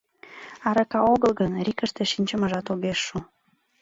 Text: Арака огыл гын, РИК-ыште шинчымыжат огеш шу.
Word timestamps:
Арака 0.67 0.99
огыл 1.13 1.31
гын, 1.39 1.51
РИК-ыште 1.65 2.03
шинчымыжат 2.11 2.67
огеш 2.73 2.99
шу. 3.07 3.17